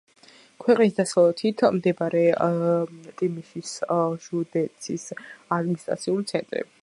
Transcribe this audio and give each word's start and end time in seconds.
ქვეყნის 0.63 0.95
დასავლეთით 0.99 1.61
მდებარე 1.75 2.23
ტიმიშის 3.21 3.75
ჟუდეცის 4.25 5.07
ადმინისტრაციული 5.17 6.29
ცენტრი. 6.33 6.67